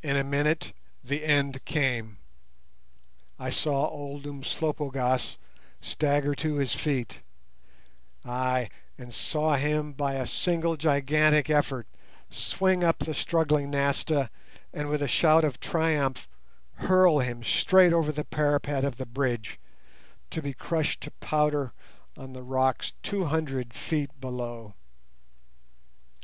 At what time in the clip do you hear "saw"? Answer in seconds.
3.50-3.88, 9.12-9.56